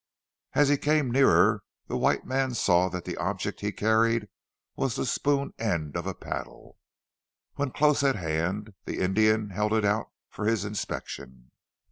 [0.53, 4.29] As he came nearer, the white man saw that the object he carried
[4.75, 6.79] was the spoon end of a paddle.
[7.53, 11.51] When close at hand the Indian held it out for his inspection.